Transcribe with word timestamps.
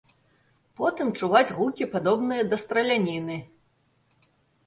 Потым 0.79 1.09
чуваць 1.19 1.55
гукі 1.57 1.85
падобныя 1.93 2.47
да 2.53 2.59
страляніны. 2.63 3.37